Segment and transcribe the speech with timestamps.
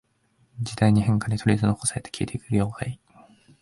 [0.59, 2.99] 時代の変化に取り残されて消えていく業界